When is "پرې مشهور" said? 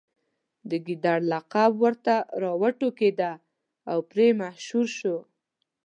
4.11-4.87